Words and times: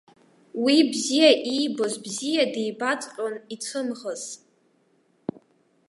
Уи 0.63 0.77
бзиа 0.89 1.29
иибоз 1.53 1.93
бзиа 2.03 2.43
дибаҵәҟьон, 2.53 3.35
ицәымӷыз. 3.53 4.23